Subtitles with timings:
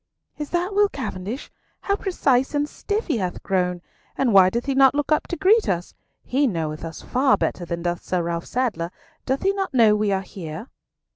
[0.39, 1.51] "Is that Will Cavendish?
[1.81, 3.83] How precise and stiff he hath grown,
[4.17, 5.93] and why doth he not look up and greet us?
[6.23, 8.89] He knoweth us far better than doth Sir Ralf Sadler;
[9.27, 10.69] doth he not know we are here?"